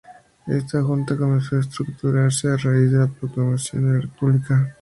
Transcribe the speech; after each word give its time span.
Esta 0.47 0.81
junta 0.81 1.15
comenzó 1.15 1.57
a 1.57 1.59
estructurarse 1.59 2.47
a 2.47 2.57
raíz 2.57 2.91
de 2.91 2.97
la 2.97 3.07
proclamación 3.07 3.85
de 3.87 3.93
la 3.93 4.01
República. 4.01 4.75